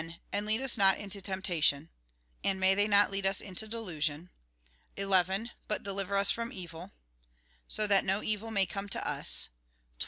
[0.33, 1.87] And lead us not into tempta
[2.43, 4.29] And may they not lead us into tion, delusion,
[4.97, 5.51] 11.
[5.67, 6.91] But deliver us from evil,
[7.67, 9.51] So that no evil may come to us, 12.